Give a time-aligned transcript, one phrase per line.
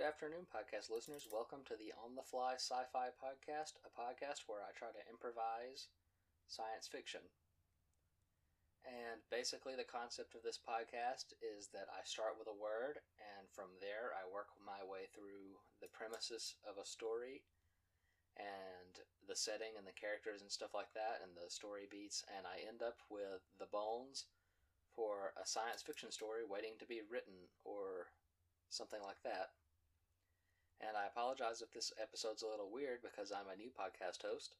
[0.00, 1.28] Good afternoon, podcast listeners.
[1.28, 5.04] Welcome to the On the Fly Sci Fi Podcast, a podcast where I try to
[5.12, 5.92] improvise
[6.48, 7.20] science fiction.
[8.80, 13.44] And basically, the concept of this podcast is that I start with a word, and
[13.52, 17.44] from there, I work my way through the premises of a story
[18.40, 22.48] and the setting and the characters and stuff like that, and the story beats, and
[22.48, 24.32] I end up with the bones
[24.96, 28.16] for a science fiction story waiting to be written or
[28.72, 29.52] something like that.
[30.80, 34.56] And I apologize if this episode's a little weird because I'm a new podcast host.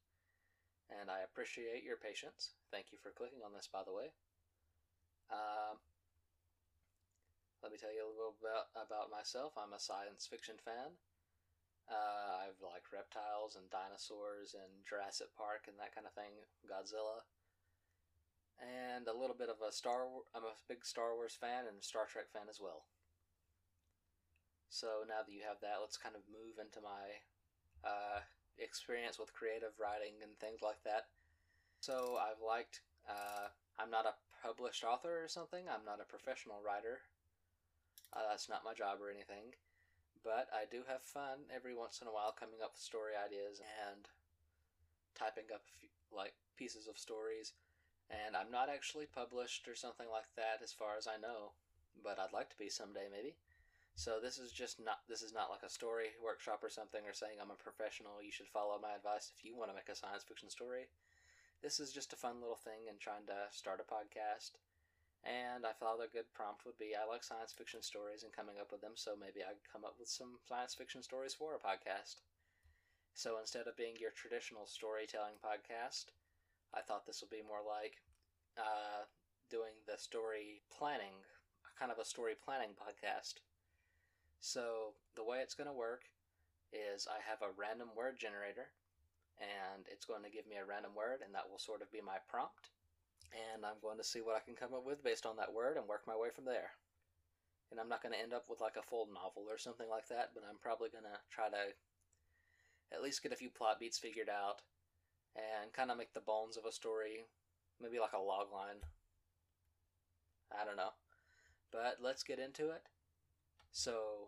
[0.93, 2.53] And I appreciate your patience.
[2.69, 4.13] Thank you for clicking on this, by the way.
[5.33, 5.81] Um,
[7.63, 9.55] let me tell you a little bit about, about myself.
[9.57, 10.99] I'm a science fiction fan.
[11.89, 17.25] Uh, I've liked reptiles and dinosaurs and Jurassic Park and that kind of thing, Godzilla.
[18.61, 20.05] And a little bit of a Star
[20.37, 22.87] I'm a big Star Wars fan and Star Trek fan as well.
[24.71, 27.19] So now that you have that, let's kind of move into my
[27.83, 28.23] uh,
[28.55, 31.11] experience with creative writing and things like that.
[31.83, 32.87] So I've liked.
[33.03, 33.51] Uh,
[33.83, 35.67] I'm not a published author or something.
[35.67, 37.03] I'm not a professional writer.
[38.15, 39.59] Uh, that's not my job or anything.
[40.23, 43.59] But I do have fun every once in a while coming up with story ideas
[43.91, 44.07] and
[45.19, 47.59] typing up few, like pieces of stories.
[48.07, 51.59] And I'm not actually published or something like that as far as I know,
[52.03, 53.35] but I'd like to be someday maybe.
[54.01, 57.13] So this is just not this is not like a story workshop or something or
[57.13, 59.95] saying I'm a professional, you should follow my advice if you want to make a
[59.95, 60.89] science fiction story.
[61.61, 64.57] This is just a fun little thing and trying to start a podcast.
[65.21, 68.57] And I thought a good prompt would be I like science fiction stories and coming
[68.57, 71.53] up with them, so maybe I could come up with some science fiction stories for
[71.53, 72.25] a podcast.
[73.13, 76.09] So instead of being your traditional storytelling podcast,
[76.73, 78.01] I thought this would be more like
[78.57, 79.05] uh,
[79.53, 81.21] doing the story planning,
[81.77, 83.45] kind of a story planning podcast.
[84.41, 86.09] So the way it's going to work
[86.73, 88.73] is I have a random word generator,
[89.39, 92.01] and it's going to give me a random word, and that will sort of be
[92.01, 92.73] my prompt.
[93.31, 95.77] And I'm going to see what I can come up with based on that word
[95.77, 96.75] and work my way from there.
[97.71, 100.09] And I'm not going to end up with like a full novel or something like
[100.09, 101.71] that, but I'm probably going to try to
[102.91, 104.63] at least get a few plot beats figured out
[105.37, 107.31] and kind of make the bones of a story,
[107.81, 108.83] maybe like a log line.
[110.51, 110.99] I don't know.
[111.71, 112.83] But let's get into it.
[113.71, 114.20] So,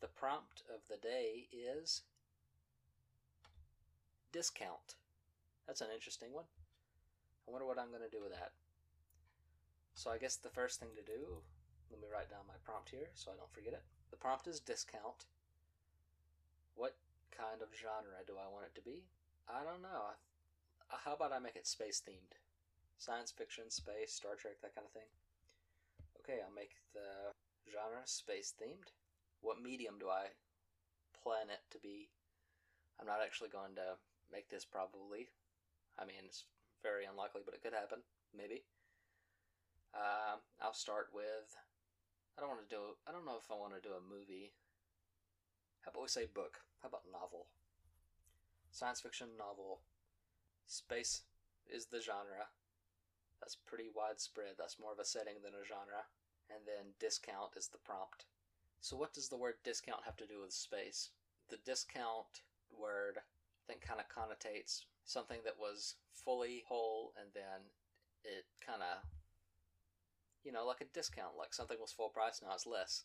[0.00, 2.02] the prompt of the day is
[4.32, 4.96] discount.
[5.66, 6.44] That's an interesting one.
[7.46, 8.52] I wonder what I'm going to do with that.
[9.94, 11.38] So, I guess the first thing to do,
[11.90, 13.82] let me write down my prompt here so I don't forget it.
[14.10, 15.30] The prompt is discount.
[16.74, 16.96] What
[17.30, 19.06] kind of genre do I want it to be?
[19.46, 20.18] I don't know.
[20.90, 22.34] Uh, how about I make it space themed?
[22.98, 25.10] Science fiction, space, Star Trek, that kind of thing.
[26.18, 27.34] Okay, I'll make the
[27.70, 28.90] genre space themed.
[29.44, 30.32] What medium do I
[31.12, 32.08] plan it to be?
[32.96, 34.00] I'm not actually going to
[34.32, 35.28] make this probably.
[36.00, 36.48] I mean, it's
[36.80, 38.00] very unlikely, but it could happen.
[38.32, 38.64] Maybe.
[39.92, 41.52] Uh, I'll start with.
[42.34, 42.96] I don't want to do.
[43.04, 44.56] I don't know if I want to do a movie.
[45.84, 46.64] How about we say book?
[46.80, 47.52] How about novel?
[48.72, 49.84] Science fiction novel.
[50.66, 51.28] Space
[51.68, 52.48] is the genre.
[53.38, 54.56] That's pretty widespread.
[54.56, 56.08] That's more of a setting than a genre
[56.50, 58.24] and then discount is the prompt.
[58.84, 61.08] So, what does the word discount have to do with space?
[61.48, 67.72] The discount word, I think, kind of connotates something that was fully whole and then
[68.24, 69.08] it kind of,
[70.44, 73.04] you know, like a discount, like something was full price, now it's less.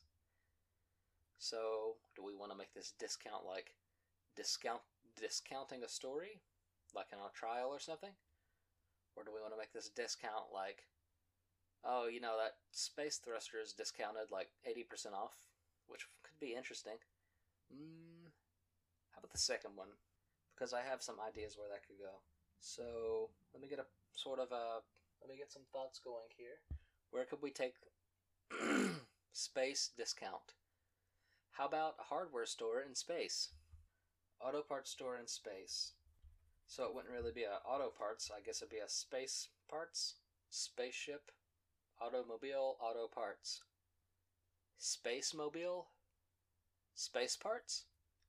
[1.37, 3.71] So, do we want to make this discount like
[4.35, 4.81] discount
[5.15, 6.41] discounting a story,
[6.93, 8.19] like in a trial or something?
[9.15, 10.83] Or do we want to make this discount like
[11.85, 15.48] oh, you know, that space thruster is discounted like 80% off,
[15.89, 16.97] which could be interesting.
[17.73, 18.31] Mm,
[19.11, 19.89] how about the second one?
[20.55, 22.21] Because I have some ideas where that could go.
[22.59, 24.81] So, let me get a sort of a.
[25.21, 26.63] Let me get some thoughts going here.
[27.11, 27.75] Where could we take
[29.33, 30.55] space discount?
[31.51, 33.49] How about a hardware store in space?
[34.39, 35.93] Auto parts store in space.
[36.67, 40.15] So it wouldn't really be a auto parts, I guess it'd be a space parts,
[40.49, 41.31] spaceship,
[41.99, 43.61] automobile, auto parts.
[44.79, 45.87] Space mobile?
[46.95, 47.83] Space parts?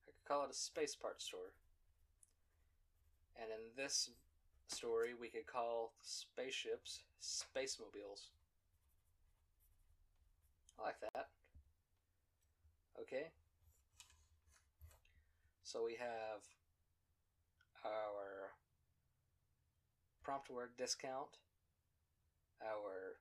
[0.07, 1.53] I could call it a space part store.
[3.41, 4.11] And in this
[4.67, 8.31] story, we could call spaceships space mobiles.
[10.77, 11.29] I like that.
[13.01, 13.29] Okay.
[15.63, 16.43] So we have
[17.85, 18.51] our
[20.25, 21.39] prompt word discount,
[22.61, 23.19] our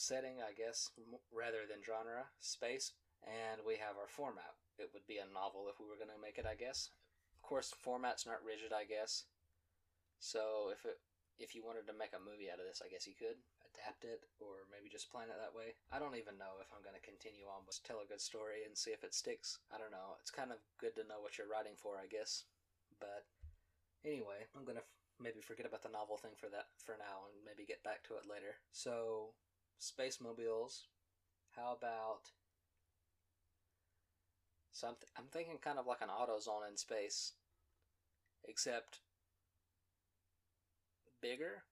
[0.00, 0.90] setting, I guess,
[1.28, 4.56] rather than genre, space, and we have our format.
[4.80, 6.88] It would be a novel if we were going to make it, I guess.
[7.36, 9.28] Of course, format's not rigid, I guess.
[10.20, 11.00] So if it
[11.40, 14.04] if you wanted to make a movie out of this, I guess you could adapt
[14.04, 15.72] it or maybe just plan it that way.
[15.88, 18.68] I don't even know if I'm going to continue on but tell a good story
[18.68, 19.56] and see if it sticks.
[19.72, 20.20] I don't know.
[20.20, 22.44] It's kind of good to know what you're writing for, I guess.
[23.00, 23.24] But
[24.04, 27.24] anyway, I'm going to f- maybe forget about the novel thing for that for now
[27.32, 28.60] and maybe get back to it later.
[28.76, 29.32] So,
[29.80, 30.86] space mobiles.
[31.56, 32.30] How about
[34.72, 37.32] so I'm, th- I'm thinking kind of like an AutoZone in space,
[38.48, 39.00] except
[41.20, 41.64] bigger.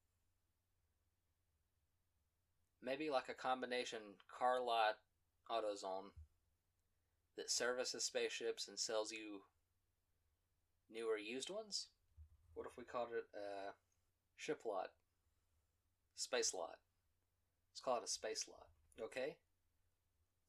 [2.83, 3.99] Maybe like a combination
[4.37, 4.97] car lot
[5.51, 6.11] AutoZone
[7.37, 9.43] that services spaceships and sells you
[10.93, 11.87] newer used ones.
[12.55, 13.73] What if we called it a
[14.37, 14.89] ship lot?
[16.17, 16.79] Space lot.
[17.79, 18.67] Let's call it a space lot.
[19.01, 19.37] Okay?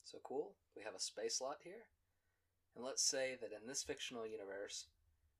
[0.03, 0.55] So cool.
[0.75, 1.85] We have a space lot here.
[2.75, 4.87] And let's say that in this fictional universe,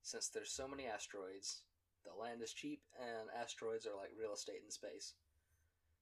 [0.03, 1.63] since there's so many asteroids,
[2.05, 5.15] the land is cheap and asteroids are like real estate in space.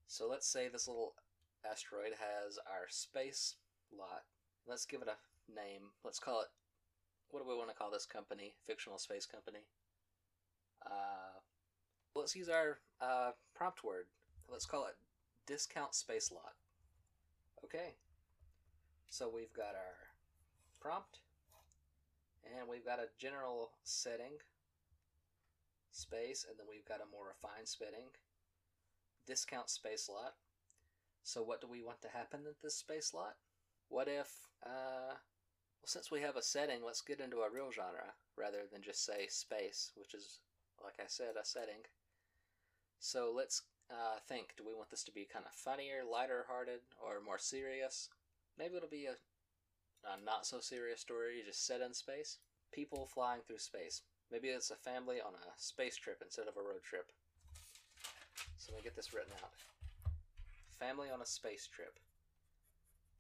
[0.08, 1.14] So let's say this little
[1.64, 3.56] asteroid has our space
[3.98, 4.24] lot.
[4.68, 5.16] Let's give it a
[5.50, 5.96] name.
[6.04, 6.52] Let's call it.
[7.30, 8.56] What do we want to call this company?
[8.66, 9.64] Fictional space company.
[10.86, 11.40] Uh,
[12.14, 14.08] let's use our uh, prompt word.
[14.50, 14.98] Let's call it
[15.48, 16.54] discount space lot.
[17.64, 17.96] Okay.
[19.10, 19.96] So we've got our
[20.80, 21.20] prompt,
[22.46, 24.38] and we've got a general setting
[25.92, 28.12] space, and then we've got a more refined setting
[29.26, 30.34] discount space lot.
[31.24, 33.36] So what do we want to happen at this space lot?
[33.90, 34.30] What if,
[34.66, 38.82] uh, well, since we have a setting, let's get into a real genre rather than
[38.82, 40.40] just say space, which is,
[40.84, 41.84] like I said, a setting.
[43.00, 46.82] So let's uh, think do we want this to be kind of funnier, lighter hearted,
[47.02, 48.10] or more serious?
[48.58, 49.16] Maybe it'll be a,
[50.08, 52.40] a not so serious story just set in space.
[52.72, 54.02] People flying through space.
[54.32, 57.12] Maybe it's a family on a space trip instead of a road trip.
[58.58, 59.52] So let me get this written out.
[60.78, 62.00] Family on a space trip.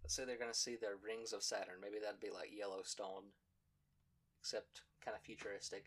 [0.03, 1.79] Let's say they're going to see the rings of Saturn.
[1.81, 3.31] Maybe that'd be like Yellowstone,
[4.39, 5.85] except kind of futuristic.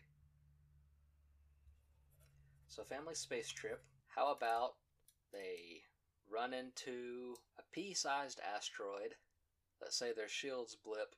[2.67, 3.83] So, family space trip.
[4.15, 4.73] How about
[5.31, 5.83] they
[6.29, 9.15] run into a pea sized asteroid?
[9.81, 11.15] Let's say their shields blip.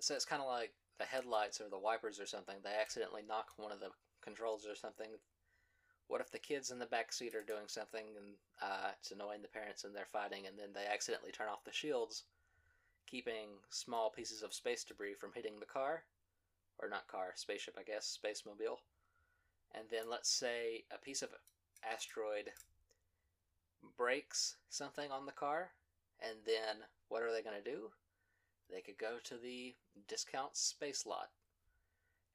[0.00, 2.56] Say it's kind of like the headlights or the wipers or something.
[2.62, 3.90] They accidentally knock one of the
[4.22, 5.10] controls or something.
[6.08, 9.42] What if the kids in the back seat are doing something and uh, it's annoying
[9.42, 12.24] the parents and they're fighting, and then they accidentally turn off the shields,
[13.06, 16.04] keeping small pieces of space debris from hitting the car,
[16.78, 18.80] or not car, spaceship, I guess, space mobile.
[19.74, 21.30] And then let's say a piece of
[21.82, 22.50] asteroid
[23.96, 25.70] breaks something on the car,
[26.20, 27.90] and then what are they going to do?
[28.70, 29.74] They could go to the
[30.08, 31.30] discount space lot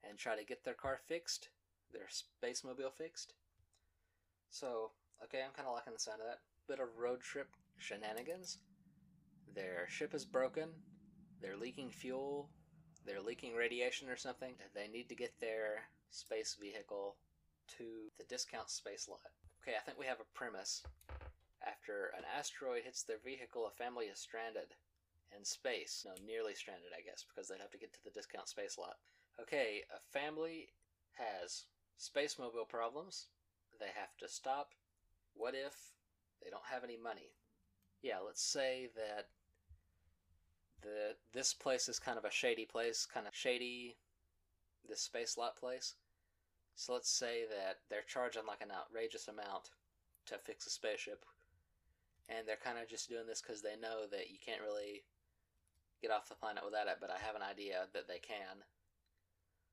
[0.08, 1.50] and try to get their car fixed,
[1.92, 3.34] their space mobile fixed.
[4.50, 4.92] So,
[5.24, 6.40] okay, I'm kind of liking the sound of that.
[6.68, 8.58] Bit of road trip shenanigans.
[9.54, 10.70] Their ship is broken.
[11.42, 12.50] They're leaking fuel.
[13.06, 14.54] They're leaking radiation or something.
[14.74, 17.16] They need to get their space vehicle
[17.78, 19.32] to the discount space lot.
[19.62, 20.84] Okay, I think we have a premise.
[21.66, 24.76] After an asteroid hits their vehicle, a family is stranded
[25.36, 26.06] in space.
[26.06, 28.98] No, nearly stranded, I guess, because they'd have to get to the discount space lot.
[29.42, 30.70] Okay, a family
[31.14, 31.66] has
[31.98, 33.28] space mobile problems.
[33.80, 34.72] They have to stop.
[35.34, 35.94] What if
[36.44, 37.32] they don't have any money?
[38.02, 39.28] Yeah, let's say that
[40.82, 43.96] the this place is kind of a shady place, kind of shady
[44.88, 45.96] this space lot place.
[46.76, 49.70] So let's say that they're charging like an outrageous amount
[50.26, 51.26] to fix a spaceship,
[52.30, 55.04] and they're kind of just doing this because they know that you can't really
[56.02, 58.68] get off the planet without it, but I have an idea that they can.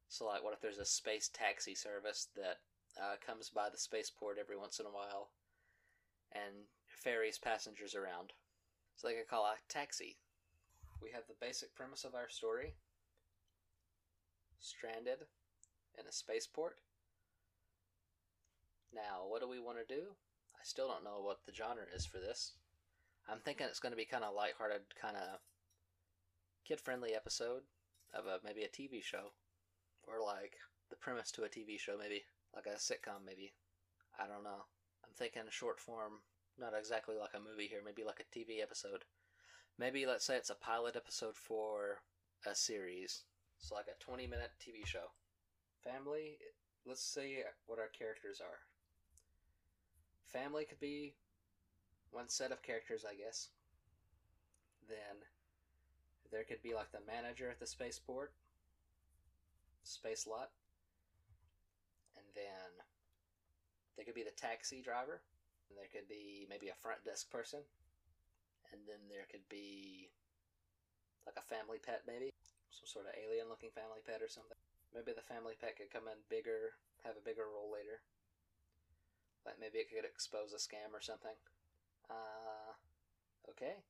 [0.08, 2.58] So, like, what if there's a space taxi service that
[3.00, 5.30] uh, comes by the spaceport every once in a while
[6.32, 8.32] and ferries passengers around?
[8.96, 10.18] So they could call a taxi.
[11.00, 12.74] We have the basic premise of our story
[14.58, 15.26] stranded
[15.98, 16.80] in a spaceport.
[18.94, 20.16] Now, what do we want to do?
[20.54, 22.52] I still don't know what the genre is for this.
[23.28, 25.38] I'm thinking it's going to be kind of lighthearted, kind of
[26.66, 27.62] kid-friendly episode
[28.12, 29.32] of a maybe a TV show,
[30.06, 30.54] or like
[30.90, 32.22] the premise to a TV show, maybe
[32.54, 33.52] like a sitcom, maybe.
[34.18, 34.66] I don't know.
[35.04, 36.20] I'm thinking short form,
[36.58, 39.04] not exactly like a movie here, maybe like a TV episode.
[39.78, 42.02] Maybe let's say it's a pilot episode for
[42.46, 43.22] a series,
[43.58, 45.12] so like a 20 minute TV show.
[45.82, 46.38] Family,
[46.84, 48.58] let's see what our characters are.
[50.32, 51.14] Family could be
[52.10, 53.48] one set of characters, I guess.
[54.88, 55.26] Then
[56.30, 58.32] there could be like the manager at the spaceport,
[59.82, 60.50] space lot,
[62.16, 62.70] and then
[63.96, 65.20] there could be the taxi driver,
[65.68, 67.60] and there could be maybe a front desk person,
[68.72, 70.10] and then there could be
[71.26, 72.30] like a family pet, maybe
[72.70, 74.56] some sort of alien looking family pet or something.
[74.94, 78.02] Maybe the family pet could come in bigger, have a bigger role later.
[79.44, 81.36] Like maybe it could expose a scam or something.
[82.10, 82.72] Uh,
[83.50, 83.82] okay.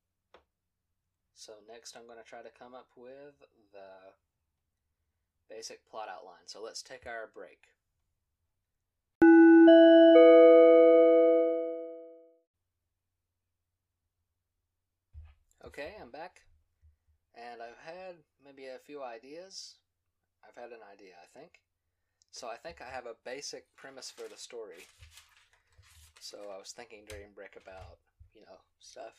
[1.35, 3.35] So next I'm going to try to come up with
[3.73, 4.15] the
[5.49, 6.47] basic plot outline.
[6.47, 7.69] So let's take our break.
[15.65, 16.43] Okay, I'm back.
[17.35, 19.77] And I've had maybe a few ideas.
[20.47, 21.61] I've had an idea, I think.
[22.31, 24.87] So I think I have a basic premise for the story.
[26.21, 27.99] So I was thinking during break about,
[28.35, 29.15] you know, stuff.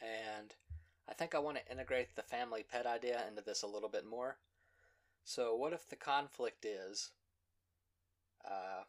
[0.00, 0.52] And
[1.08, 4.06] I think I want to integrate the family pet idea into this a little bit
[4.06, 4.38] more.
[5.24, 7.10] So what if the conflict is
[8.44, 8.84] uh,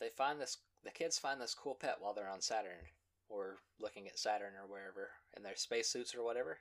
[0.00, 2.90] they find this the kids find this cool pet while they're on Saturn
[3.28, 6.58] or looking at Saturn or wherever in their spacesuits or whatever,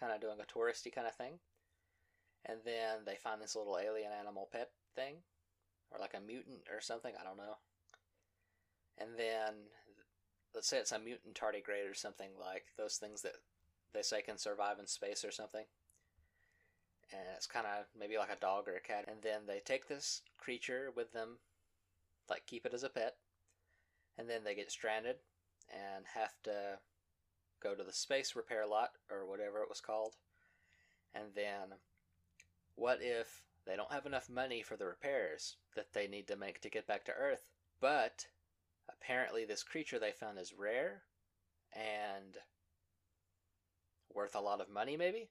[0.00, 1.38] kind of doing a touristy kind of thing.
[2.44, 5.16] And then they find this little alien animal pet thing,
[5.90, 7.58] or like a mutant or something, I don't know.
[9.00, 9.54] And then,
[10.54, 13.36] let's say it's a mutant tardigrade or something like those things that
[13.94, 15.64] they say can survive in space or something.
[17.12, 19.06] And it's kind of maybe like a dog or a cat.
[19.08, 21.38] And then they take this creature with them,
[22.28, 23.16] like keep it as a pet.
[24.18, 25.16] And then they get stranded
[25.72, 26.78] and have to
[27.62, 30.16] go to the space repair lot or whatever it was called.
[31.14, 31.78] And then,
[32.76, 36.60] what if they don't have enough money for the repairs that they need to make
[36.60, 37.48] to get back to Earth?
[37.80, 38.26] But
[38.88, 41.02] apparently, this creature they found is rare
[41.74, 42.36] and
[44.14, 45.30] worth a lot of money, maybe?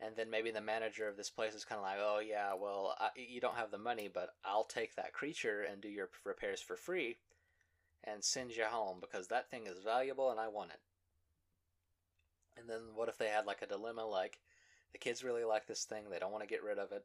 [0.00, 2.94] And then maybe the manager of this place is kind of like, oh, yeah, well,
[2.98, 6.60] I, you don't have the money, but I'll take that creature and do your repairs
[6.60, 7.16] for free
[8.04, 10.80] and send you home because that thing is valuable and I want it.
[12.58, 14.38] And then what if they had like a dilemma like
[14.92, 17.04] the kids really like this thing, they don't want to get rid of it.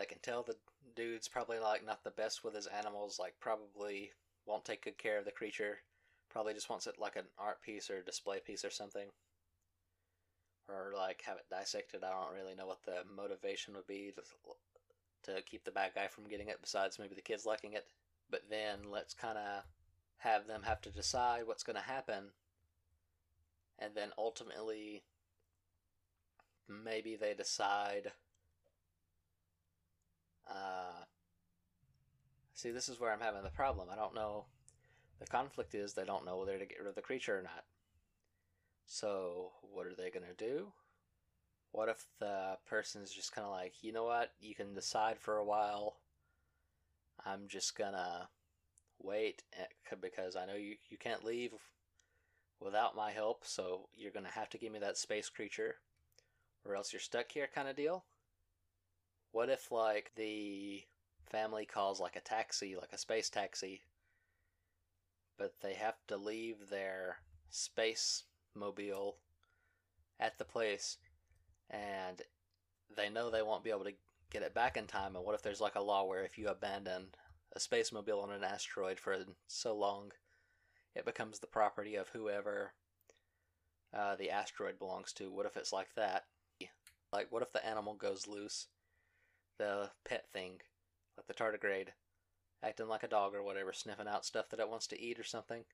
[0.00, 0.56] They can tell the
[0.96, 4.12] dude's probably like not the best with his animals, like probably
[4.46, 5.80] won't take good care of the creature.
[6.30, 9.08] Probably just wants it like an art piece or display piece or something.
[10.70, 12.02] Or like have it dissected.
[12.02, 16.06] I don't really know what the motivation would be to, to keep the bad guy
[16.06, 17.84] from getting it, besides maybe the kids liking it.
[18.30, 19.64] But then let's kind of
[20.16, 22.30] have them have to decide what's going to happen.
[23.78, 25.02] And then ultimately,
[26.66, 28.12] maybe they decide.
[30.48, 31.04] Uh,
[32.54, 33.88] see, this is where I'm having the problem.
[33.90, 34.46] I don't know.
[35.18, 37.64] The conflict is they don't know whether to get rid of the creature or not.
[38.86, 40.72] So, what are they going to do?
[41.72, 45.36] What if the person's just kind of like, you know what, you can decide for
[45.36, 45.96] a while
[47.24, 48.28] I'm just gonna
[48.98, 51.52] wait eh, because I know you, you can't leave
[52.60, 55.76] without my help, so you're gonna have to give me that space creature,
[56.64, 58.04] or else you're stuck here kind of deal.
[59.32, 60.82] What if, like, the
[61.30, 63.82] family calls like a taxi, like a space taxi,
[65.38, 67.18] but they have to leave their
[67.50, 69.16] space mobile
[70.18, 70.98] at the place
[71.70, 72.22] and
[72.96, 73.94] they know they won't be able to
[74.30, 75.16] get it back in time?
[75.16, 77.06] And what if there's like a law where if you abandon
[77.52, 80.12] a space mobile on an asteroid for so long,
[80.94, 82.72] it becomes the property of whoever
[83.96, 85.30] uh, the asteroid belongs to?
[85.30, 86.24] What if it's like that?
[87.12, 88.68] Like, what if the animal goes loose?
[89.60, 90.62] The pet thing,
[91.18, 91.88] like the tardigrade,
[92.62, 95.24] acting like a dog or whatever, sniffing out stuff that it wants to eat or
[95.24, 95.64] something.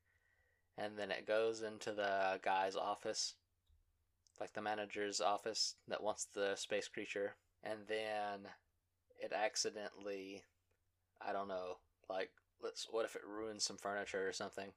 [0.76, 3.35] And then it goes into the guy's office,
[4.40, 8.50] like the manager's office that wants the space creature and then
[9.23, 10.43] it accidentally
[11.25, 11.78] I don't know,
[12.11, 12.31] like
[12.62, 14.73] let's what if it ruins some furniture or something?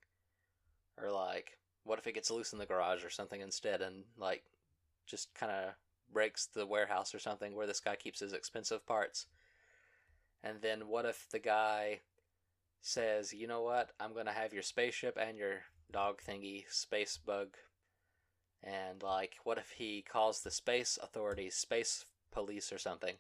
[1.02, 4.44] Or like what if it gets loose in the garage or something instead and like
[5.06, 5.74] just kind of
[6.12, 9.28] breaks the warehouse or something where this guy keeps his expensive parts?
[10.44, 12.02] And then what if the guy
[12.82, 13.92] says, "You know what?
[14.00, 17.58] I'm going to have your spaceship and your dog thingy, space bug."
[18.64, 23.16] And like what if he calls the space authorities space police or something.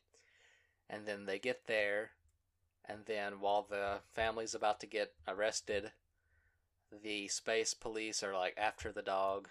[0.89, 2.11] And then they get there,
[2.85, 5.91] and then while the family's about to get arrested,
[6.91, 9.49] the space police are like after the dog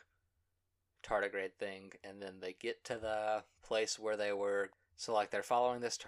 [1.03, 4.71] tardigrade thing, and then they get to the place where they were.
[4.97, 5.99] So, like, they're following this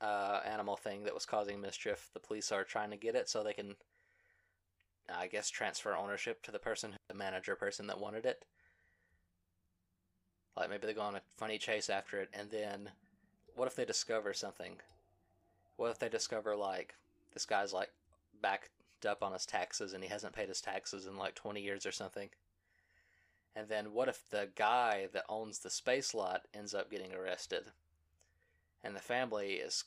[0.00, 2.10] uh, animal thing that was causing mischief.
[2.12, 3.76] The police are trying to get it so they can,
[5.14, 8.44] I guess, transfer ownership to the person, the manager person that wanted it.
[10.56, 12.90] Like maybe they go on a funny chase after it, and then
[13.54, 14.76] what if they discover something?
[15.76, 16.94] What if they discover like
[17.32, 17.90] this guy's like
[18.42, 18.70] backed
[19.06, 21.92] up on his taxes and he hasn't paid his taxes in like 20 years or
[21.92, 22.28] something?
[23.58, 27.64] And then what if the guy that owns the space lot ends up getting arrested?
[28.84, 29.82] And the family is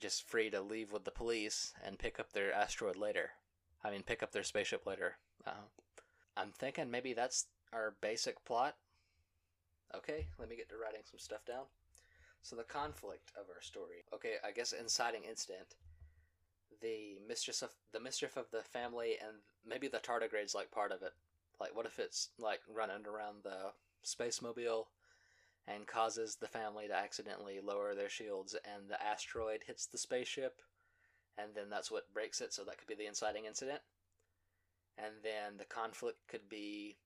[0.00, 3.30] just free to leave with the police and pick up their asteroid later.
[3.84, 5.18] I mean, pick up their spaceship later.
[5.46, 5.68] Uh,
[6.36, 8.74] I'm thinking maybe that's our basic plot.
[9.94, 11.66] Okay, let me get to writing some stuff down.
[12.42, 14.02] So the conflict of our story.
[14.12, 15.76] Okay, I guess inciting incident.
[16.82, 21.02] The mischief of the mischief of the family and maybe the tardigrade's like part of
[21.02, 21.12] it.
[21.60, 24.88] Like what if it's like running around the space mobile
[25.66, 30.60] and causes the family to accidentally lower their shields and the asteroid hits the spaceship
[31.38, 33.80] and then that's what breaks it, so that could be the inciting incident.
[34.96, 36.96] And then the conflict could be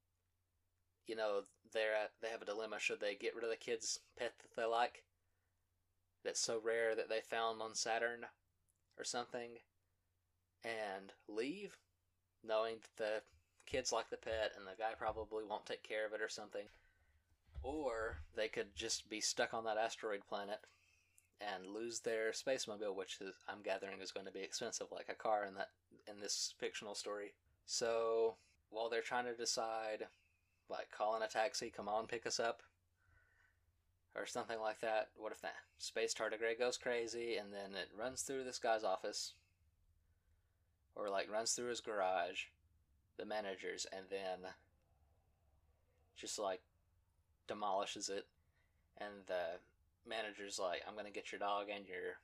[1.06, 3.98] you know, they're at, they have a dilemma should they get rid of the kid's
[4.18, 5.04] pet that they like
[6.24, 8.26] that's so rare that they found on Saturn
[8.98, 9.52] or something
[10.64, 11.78] and leave
[12.44, 13.22] knowing that the
[13.68, 16.66] kids like the pet and the guy probably won't take care of it or something
[17.62, 20.60] or they could just be stuck on that asteroid planet
[21.40, 25.08] and lose their space mobile which is I'm gathering is going to be expensive like
[25.08, 25.70] a car in that
[26.08, 27.34] in this fictional story
[27.66, 28.36] so
[28.70, 30.06] while they're trying to decide
[30.68, 32.62] like calling a taxi, come on, pick us up,
[34.14, 35.08] or something like that.
[35.16, 39.34] What if that space tardigrade goes crazy and then it runs through this guy's office,
[40.94, 42.44] or like runs through his garage,
[43.18, 44.50] the manager's, and then
[46.16, 46.60] just like
[47.46, 48.26] demolishes it,
[48.98, 49.58] and the
[50.08, 52.18] manager's like, "I'm gonna get your dog and your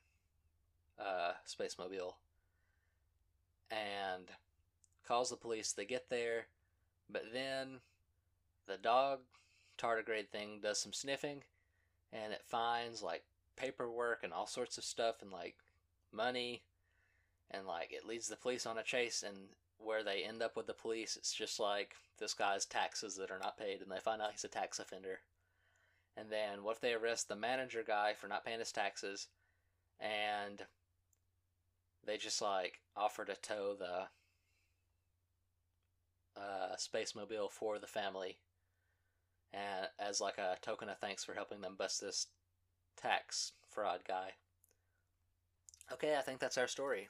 [0.99, 2.17] uh, space mobile,"
[3.69, 4.31] and
[5.07, 5.73] calls the police.
[5.73, 6.47] They get there,
[7.09, 7.79] but then
[8.67, 9.19] the dog
[9.77, 11.43] tardigrade thing does some sniffing
[12.11, 13.23] and it finds like
[13.55, 15.55] paperwork and all sorts of stuff and like
[16.11, 16.63] money.
[17.51, 19.37] And like it leads the police on a chase and
[19.77, 23.39] where they end up with the police it's just like this guy's taxes that are
[23.39, 25.19] not paid and they find out he's a tax offender
[26.17, 29.27] and then what if they arrest the manager guy for not paying his taxes
[29.99, 30.63] and
[32.05, 34.07] they just like offer to tow the
[36.39, 38.37] uh, space mobile for the family
[39.53, 42.27] and as like a token of thanks for helping them bust this
[43.01, 44.31] tax fraud guy.
[45.91, 47.09] Okay, I think that's our story.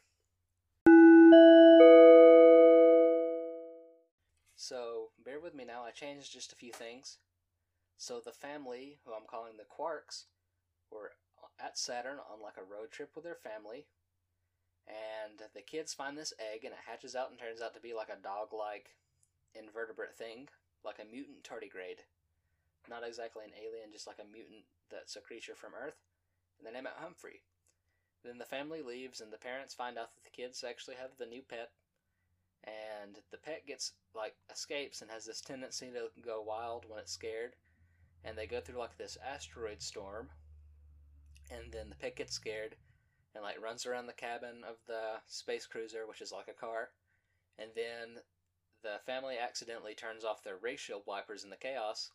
[5.46, 7.18] With me now, I changed just a few things.
[7.98, 10.26] So, the family, who I'm calling the Quarks,
[10.92, 11.12] were
[11.64, 13.86] at Saturn on like a road trip with their family.
[14.86, 17.94] And the kids find this egg, and it hatches out and turns out to be
[17.94, 18.98] like a dog like
[19.56, 20.50] invertebrate thing,
[20.84, 22.04] like a mutant tardigrade
[22.90, 25.98] not exactly an alien, just like a mutant that's a creature from Earth,
[26.58, 27.42] and they name it Humphrey.
[28.24, 31.26] Then the family leaves, and the parents find out that the kids actually have the
[31.26, 31.72] new pet,
[32.66, 37.12] and the pet gets like escapes and has this tendency to go wild when it's
[37.12, 37.56] scared,
[38.24, 40.30] and they go through like this asteroid storm,
[41.52, 42.76] and then the pet gets scared
[43.34, 46.90] and like runs around the cabin of the space cruiser, which is like a car,
[47.60, 48.22] and then
[48.82, 52.12] the family accidentally turns off their ray shield wipers in the chaos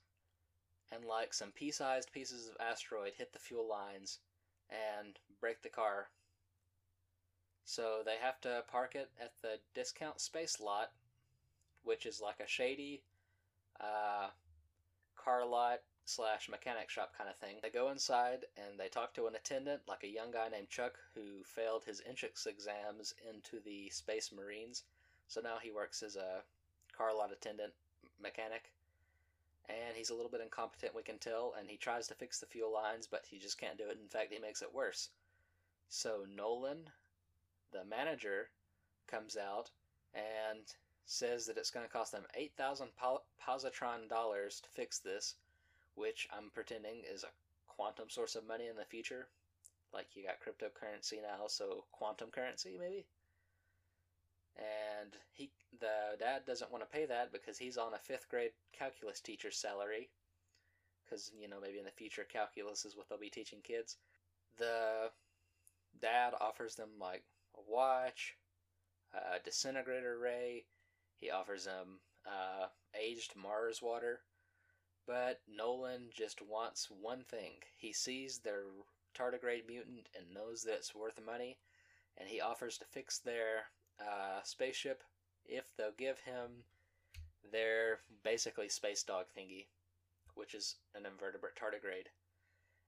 [0.93, 4.19] and like some pea-sized pieces of asteroid hit the fuel lines
[4.71, 6.09] and break the car.
[7.71, 10.91] So they have to park it at the discount space lot,
[11.85, 13.05] which is like a shady
[13.81, 14.31] uh,
[15.15, 17.59] car lot slash mechanic shop kind of thing.
[17.63, 20.99] They go inside and they talk to an attendant, like a young guy named Chuck,
[21.15, 24.83] who failed his entrance exams into the Space Marines.
[25.29, 26.43] So now he works as a
[26.99, 27.73] car lot attendant
[28.21, 28.73] mechanic
[29.69, 32.47] and he's a little bit incompetent, we can tell, and he tries to fix the
[32.47, 33.99] fuel lines, but he just can't do it.
[34.03, 35.11] In fact, he makes it worse.
[35.89, 36.91] So Nolan,
[37.73, 38.51] the manager,
[39.09, 39.71] comes out
[40.15, 40.61] and
[41.05, 42.89] says that it's going to cost them 8,000
[43.45, 45.35] positron dollars to fix this,
[45.95, 47.29] which I'm pretending is a
[47.67, 49.29] quantum source of money in the future.
[49.93, 53.07] Like you got cryptocurrency now, so quantum currency maybe?
[54.57, 58.51] and he the dad doesn't want to pay that because he's on a fifth grade
[58.77, 60.11] calculus teacher's salary
[61.05, 63.97] because you know maybe in the future calculus is what they'll be teaching kids
[64.59, 65.11] the
[66.01, 67.23] dad offers them like
[67.57, 68.37] a watch
[69.13, 70.65] a disintegrator ray.
[71.17, 72.67] He offers them uh,
[72.99, 74.21] aged mars water.
[75.07, 77.55] But nolan just wants one thing.
[77.77, 78.65] He sees their
[79.19, 81.59] tardigrade mutant and knows that it's worth money
[82.17, 83.65] and he offers to fix their
[83.99, 85.03] uh, spaceship
[85.47, 86.65] if they'll give him
[87.51, 89.67] their basically space dog thingy,
[90.35, 92.09] which is an invertebrate tardigrade.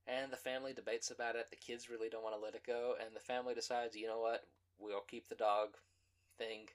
[0.07, 1.47] And the family debates about it.
[1.49, 4.19] The kids really don't want to let it go, and the family decides, you know
[4.19, 4.43] what,
[4.79, 5.77] we'll keep the dog
[6.37, 6.67] thing.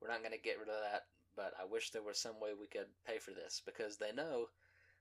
[0.00, 2.50] We're not going to get rid of that, but I wish there was some way
[2.58, 4.48] we could pay for this because they know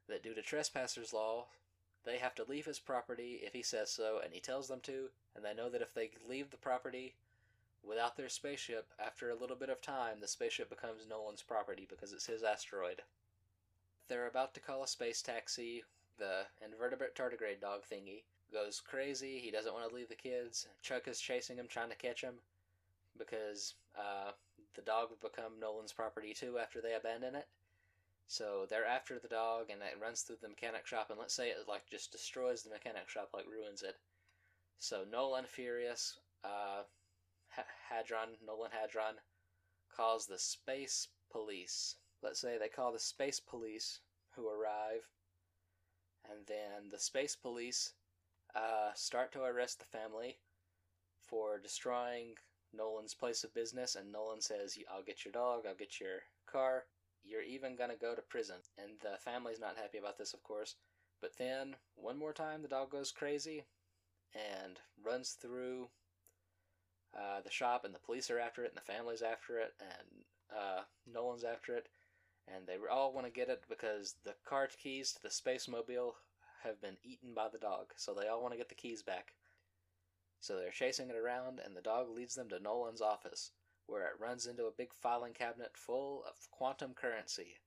[0.08, 1.48] that due to trespassers law,
[2.06, 5.10] they have to leave his property if he says so, and he tells them to,
[5.36, 7.16] and they know that if they leave the property
[7.84, 12.14] without their spaceship, after a little bit of time, the spaceship becomes Nolan's property because
[12.14, 13.02] it's his asteroid.
[14.08, 15.84] They're about to call a space taxi.
[16.22, 18.22] The invertebrate tardigrade dog thingy
[18.54, 19.40] goes crazy.
[19.40, 20.68] He doesn't want to leave the kids.
[20.84, 22.36] Chuck is chasing him, trying to catch him
[23.18, 24.34] because uh,
[24.76, 27.48] the dog will become Nolan's property too after they abandon it.
[28.28, 31.10] So they're after the dog, and it runs through the mechanic shop.
[31.10, 33.96] And let's say it like just destroys the mechanic shop, like ruins it.
[34.78, 36.84] So Nolan, furious, uh,
[37.90, 39.16] Hadron, Nolan Hadron,
[39.98, 41.96] calls the space police.
[42.22, 44.02] Let's say they call the space police,
[44.36, 45.10] who arrive,
[46.30, 47.94] and then the space police
[48.56, 50.40] uh, start to arrest the family
[51.20, 52.36] for destroying
[52.74, 53.96] Nolan's place of business.
[53.96, 55.66] And Nolan says, "I'll get your dog.
[55.66, 56.86] I'll get your car.
[57.24, 60.76] You're even gonna go to prison." And the family's not happy about this, of course.
[61.22, 63.66] But then one more time, the dog goes crazy
[64.34, 65.90] and runs through
[67.14, 70.26] uh, the shop, and the police are after it, and the family's after it, and
[70.56, 71.88] uh, Nolan's after it,
[72.48, 76.16] and they all want to get it because the car keys to the space mobile
[76.64, 79.34] have been eaten by the dog, so they all want to get the keys back.
[80.40, 83.52] So they're chasing it around, and the dog leads them to Nolan's office,
[83.86, 87.58] where it runs into a big filing cabinet full of quantum currency.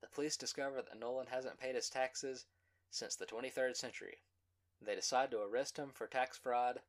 [0.00, 2.46] The police discover that Nolan hasn't paid his taxes
[2.90, 4.22] since the 23rd century.
[4.80, 6.80] They decide to arrest him for tax fraud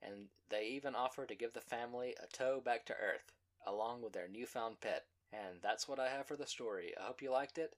[0.00, 3.32] and they even offer to give the family a tow back to Earth,
[3.66, 5.06] along with their newfound pet.
[5.32, 6.92] And that's what I have for the story.
[6.98, 7.74] I hope you liked it.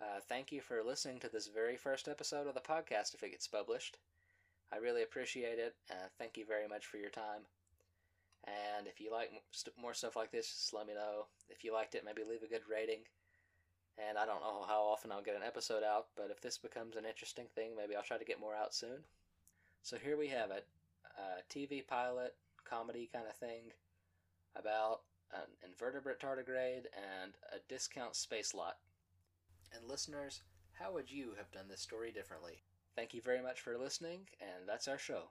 [0.00, 3.30] Uh, thank you for listening to this very first episode of the podcast if it
[3.30, 3.98] gets published.
[4.72, 5.74] I really appreciate it.
[5.90, 7.42] Uh, thank you very much for your time.
[8.44, 9.30] And if you like
[9.80, 11.26] more stuff like this, just let me know.
[11.48, 13.00] If you liked it, maybe leave a good rating.
[13.98, 16.96] And I don't know how often I'll get an episode out, but if this becomes
[16.96, 19.04] an interesting thing, maybe I'll try to get more out soon.
[19.82, 20.66] So here we have it
[21.16, 22.34] a TV pilot
[22.68, 23.72] comedy kind of thing
[24.54, 25.00] about
[25.32, 26.86] an invertebrate tardigrade
[27.22, 28.78] and a discount space lot.
[29.74, 32.62] And listeners, how would you have done this story differently?
[32.94, 35.30] Thank you very much for listening, and that's our show.